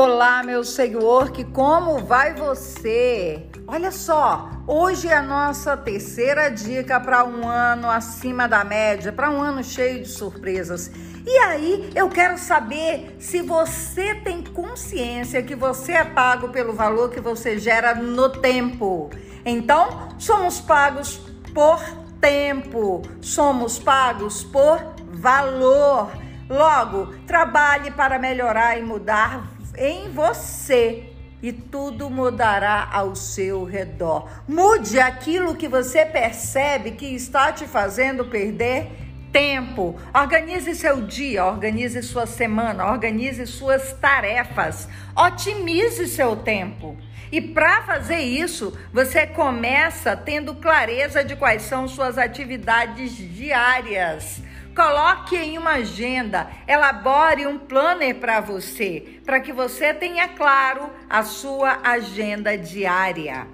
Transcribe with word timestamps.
Olá, 0.00 0.44
meu 0.44 0.62
seguidor, 0.62 1.32
que 1.32 1.42
como 1.42 1.98
vai 1.98 2.32
você? 2.32 3.48
Olha 3.66 3.90
só, 3.90 4.48
hoje 4.64 5.08
é 5.08 5.16
a 5.16 5.22
nossa 5.22 5.76
terceira 5.76 6.48
dica 6.50 7.00
para 7.00 7.24
um 7.24 7.48
ano 7.48 7.90
acima 7.90 8.46
da 8.46 8.62
média, 8.62 9.12
para 9.12 9.28
um 9.28 9.42
ano 9.42 9.64
cheio 9.64 10.00
de 10.00 10.08
surpresas. 10.08 10.88
E 11.26 11.36
aí, 11.38 11.90
eu 11.96 12.08
quero 12.08 12.38
saber 12.38 13.16
se 13.18 13.42
você 13.42 14.14
tem 14.14 14.40
consciência 14.40 15.42
que 15.42 15.56
você 15.56 15.94
é 15.94 16.04
pago 16.04 16.50
pelo 16.50 16.74
valor 16.74 17.10
que 17.10 17.20
você 17.20 17.58
gera 17.58 17.92
no 17.92 18.28
tempo. 18.28 19.10
Então, 19.44 20.10
somos 20.16 20.60
pagos 20.60 21.20
por 21.52 21.80
tempo, 22.20 23.02
somos 23.20 23.80
pagos 23.80 24.44
por 24.44 24.78
valor. 25.10 26.08
Logo, 26.48 27.14
trabalhe 27.26 27.90
para 27.90 28.16
melhorar 28.16 28.78
e 28.78 28.82
mudar 28.82 29.57
em 29.78 30.10
você 30.10 31.12
e 31.42 31.52
tudo 31.52 32.10
mudará 32.10 32.88
ao 32.92 33.14
seu 33.14 33.64
redor. 33.64 34.28
Mude 34.46 34.98
aquilo 34.98 35.54
que 35.54 35.68
você 35.68 36.04
percebe 36.04 36.92
que 36.92 37.06
está 37.06 37.52
te 37.52 37.66
fazendo 37.66 38.24
perder 38.24 38.90
tempo. 39.32 39.96
Organize 40.12 40.74
seu 40.74 41.02
dia, 41.02 41.44
organize 41.44 42.02
sua 42.02 42.26
semana, 42.26 42.90
organize 42.90 43.46
suas 43.46 43.92
tarefas, 43.92 44.88
otimize 45.14 46.08
seu 46.08 46.36
tempo. 46.36 46.96
E 47.30 47.40
para 47.40 47.82
fazer 47.82 48.20
isso, 48.20 48.76
você 48.92 49.26
começa 49.26 50.16
tendo 50.16 50.54
clareza 50.54 51.22
de 51.22 51.36
quais 51.36 51.62
são 51.62 51.86
suas 51.86 52.16
atividades 52.16 53.14
diárias. 53.16 54.42
Coloque 54.78 55.36
em 55.36 55.58
uma 55.58 55.72
agenda, 55.72 56.48
elabore 56.64 57.48
um 57.48 57.58
planner 57.58 58.14
para 58.14 58.40
você, 58.40 59.18
para 59.26 59.40
que 59.40 59.52
você 59.52 59.92
tenha 59.92 60.28
claro 60.28 60.88
a 61.10 61.24
sua 61.24 61.80
agenda 61.82 62.56
diária. 62.56 63.48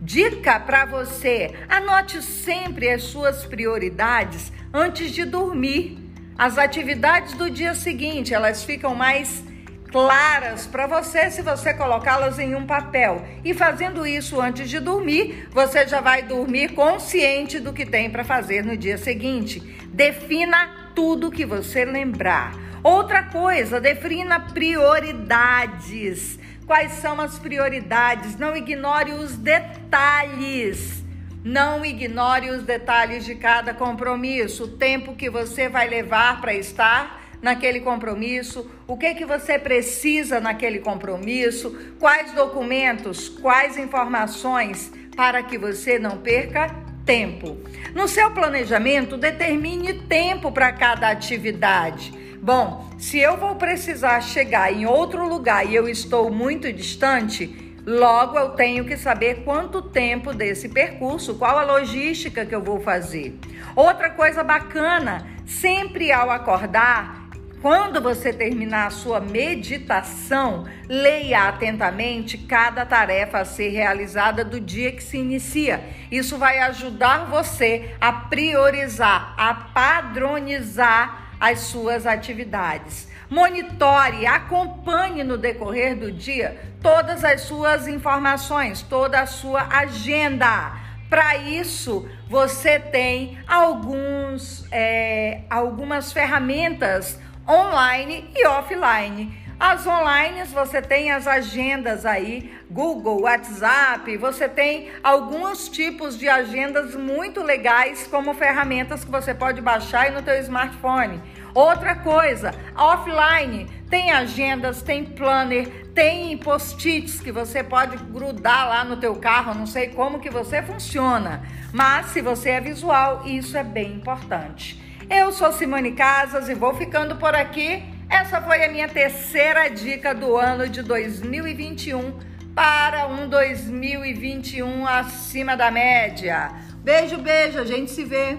Dica 0.00 0.60
para 0.60 0.84
você: 0.84 1.52
anote 1.68 2.22
sempre 2.22 2.90
as 2.90 3.02
suas 3.02 3.44
prioridades 3.44 4.52
antes 4.72 5.10
de 5.10 5.24
dormir. 5.24 5.98
As 6.38 6.56
atividades 6.58 7.34
do 7.34 7.50
dia 7.50 7.74
seguinte, 7.74 8.32
elas 8.32 8.62
ficam 8.62 8.94
mais 8.94 9.42
claras 9.90 10.66
para 10.66 10.86
você 10.86 11.30
se 11.30 11.42
você 11.42 11.72
colocá-las 11.74 12.38
em 12.38 12.54
um 12.54 12.66
papel. 12.66 13.24
E 13.44 13.54
fazendo 13.54 14.06
isso 14.06 14.40
antes 14.40 14.68
de 14.68 14.78
dormir, 14.78 15.48
você 15.50 15.86
já 15.86 16.00
vai 16.00 16.22
dormir 16.22 16.74
consciente 16.74 17.58
do 17.58 17.72
que 17.72 17.86
tem 17.86 18.10
para 18.10 18.24
fazer 18.24 18.64
no 18.64 18.76
dia 18.76 18.98
seguinte. 18.98 19.60
Defina 19.92 20.92
tudo 20.94 21.30
que 21.30 21.44
você 21.44 21.84
lembrar. 21.84 22.54
Outra 22.82 23.24
coisa, 23.24 23.80
defina 23.80 24.38
prioridades. 24.40 26.38
Quais 26.66 26.92
são 26.92 27.20
as 27.20 27.38
prioridades? 27.38 28.36
Não 28.36 28.56
ignore 28.56 29.12
os 29.12 29.36
detalhes. 29.36 31.02
Não 31.42 31.84
ignore 31.84 32.50
os 32.50 32.62
detalhes 32.62 33.24
de 33.24 33.34
cada 33.34 33.72
compromisso, 33.72 34.64
o 34.64 34.68
tempo 34.68 35.14
que 35.14 35.30
você 35.30 35.68
vai 35.68 35.88
levar 35.88 36.40
para 36.40 36.52
estar 36.52 37.17
naquele 37.40 37.80
compromisso, 37.80 38.70
o 38.86 38.96
que 38.96 39.14
que 39.14 39.24
você 39.24 39.58
precisa 39.58 40.40
naquele 40.40 40.78
compromisso, 40.78 41.76
quais 41.98 42.32
documentos, 42.32 43.28
quais 43.28 43.76
informações 43.76 44.92
para 45.16 45.42
que 45.42 45.58
você 45.58 45.98
não 45.98 46.18
perca 46.18 46.68
tempo. 47.04 47.56
No 47.94 48.06
seu 48.06 48.30
planejamento, 48.30 49.16
determine 49.16 49.94
tempo 50.02 50.52
para 50.52 50.72
cada 50.72 51.08
atividade. 51.08 52.12
Bom, 52.40 52.88
se 52.98 53.18
eu 53.18 53.36
vou 53.36 53.56
precisar 53.56 54.20
chegar 54.20 54.72
em 54.72 54.86
outro 54.86 55.26
lugar 55.26 55.66
e 55.66 55.74
eu 55.74 55.88
estou 55.88 56.30
muito 56.30 56.72
distante, 56.72 57.68
Logo, 57.90 58.38
eu 58.38 58.50
tenho 58.50 58.84
que 58.84 58.98
saber 58.98 59.44
quanto 59.44 59.80
tempo 59.80 60.34
desse 60.34 60.68
percurso, 60.68 61.36
qual 61.36 61.56
a 61.56 61.62
logística 61.62 62.44
que 62.44 62.54
eu 62.54 62.62
vou 62.62 62.78
fazer. 62.80 63.38
Outra 63.74 64.10
coisa 64.10 64.44
bacana, 64.44 65.26
sempre 65.46 66.12
ao 66.12 66.30
acordar, 66.30 67.17
quando 67.60 68.00
você 68.00 68.32
terminar 68.32 68.86
a 68.86 68.90
sua 68.90 69.20
meditação, 69.20 70.66
leia 70.88 71.48
atentamente 71.48 72.38
cada 72.38 72.86
tarefa 72.86 73.38
a 73.38 73.44
ser 73.44 73.70
realizada 73.70 74.44
do 74.44 74.60
dia 74.60 74.92
que 74.92 75.02
se 75.02 75.18
inicia. 75.18 75.82
Isso 76.10 76.38
vai 76.38 76.60
ajudar 76.60 77.26
você 77.26 77.94
a 78.00 78.12
priorizar, 78.12 79.34
a 79.36 79.54
padronizar 79.54 81.32
as 81.40 81.60
suas 81.60 82.06
atividades. 82.06 83.08
Monitore, 83.28 84.26
acompanhe 84.26 85.22
no 85.22 85.36
decorrer 85.36 85.96
do 85.96 86.10
dia 86.10 86.58
todas 86.80 87.24
as 87.24 87.42
suas 87.42 87.86
informações, 87.86 88.82
toda 88.82 89.20
a 89.20 89.26
sua 89.26 89.66
agenda. 89.68 90.72
Para 91.10 91.36
isso, 91.36 92.08
você 92.28 92.78
tem 92.78 93.38
alguns, 93.46 94.66
é, 94.70 95.42
algumas 95.50 96.12
ferramentas 96.12 97.18
online 97.48 98.28
e 98.34 98.46
offline. 98.46 99.32
As 99.58 99.86
online 99.86 100.44
você 100.44 100.80
tem 100.80 101.10
as 101.10 101.26
agendas 101.26 102.06
aí, 102.06 102.54
Google, 102.70 103.22
WhatsApp, 103.22 104.16
você 104.16 104.48
tem 104.48 104.88
alguns 105.02 105.68
tipos 105.68 106.16
de 106.16 106.28
agendas 106.28 106.94
muito 106.94 107.42
legais 107.42 108.06
como 108.06 108.34
ferramentas 108.34 109.02
que 109.02 109.10
você 109.10 109.34
pode 109.34 109.60
baixar 109.60 110.12
no 110.12 110.22
teu 110.22 110.38
smartphone. 110.40 111.20
Outra 111.54 111.96
coisa, 111.96 112.54
offline, 112.76 113.66
tem 113.90 114.12
agendas, 114.12 114.80
tem 114.80 115.04
planner, 115.04 115.90
tem 115.92 116.36
post-its 116.38 117.18
que 117.18 117.32
você 117.32 117.64
pode 117.64 117.96
grudar 117.96 118.68
lá 118.68 118.84
no 118.84 118.96
teu 118.98 119.16
carro, 119.16 119.54
não 119.54 119.66
sei 119.66 119.88
como 119.88 120.20
que 120.20 120.30
você 120.30 120.62
funciona, 120.62 121.42
mas 121.72 122.06
se 122.06 122.20
você 122.20 122.50
é 122.50 122.60
visual, 122.60 123.22
isso 123.26 123.56
é 123.56 123.64
bem 123.64 123.94
importante. 123.94 124.87
Eu 125.10 125.32
sou 125.32 125.50
Simone 125.52 125.92
Casas 125.92 126.50
e 126.50 126.54
vou 126.54 126.74
ficando 126.74 127.16
por 127.16 127.34
aqui. 127.34 127.82
Essa 128.10 128.42
foi 128.42 128.62
a 128.62 128.70
minha 128.70 128.86
terceira 128.86 129.66
dica 129.70 130.14
do 130.14 130.36
ano 130.36 130.68
de 130.68 130.82
2021 130.82 132.12
para 132.54 133.06
um 133.06 133.26
2021 133.26 134.86
acima 134.86 135.56
da 135.56 135.70
média. 135.70 136.50
Beijo, 136.84 137.16
beijo, 137.16 137.58
a 137.58 137.64
gente 137.64 137.90
se 137.90 138.04
vê. 138.04 138.36